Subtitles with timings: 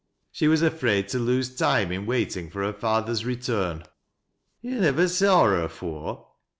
[0.31, 3.83] She was afraid to lose time in waiting for her father's return.""
[4.63, 6.25] Yo' nivver saw her afore